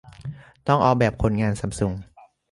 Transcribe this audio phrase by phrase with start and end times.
[0.67, 1.93] ต้องเอาแบบคนงานซัมซุง